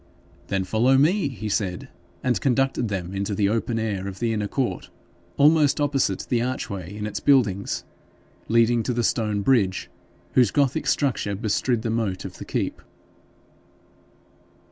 [0.47, 1.87] 'Then follow me,' he said,
[2.23, 4.89] and conducted them into the open air of the inner court,
[5.37, 7.85] almost opposite the archway in its buildings
[8.47, 9.91] leading to the stone bridge,
[10.33, 12.81] whose gothic structure bestrid the moat of the keep.